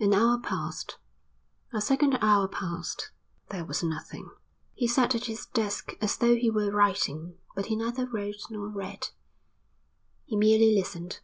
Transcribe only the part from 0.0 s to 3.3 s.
An hour passed, a second hour passed.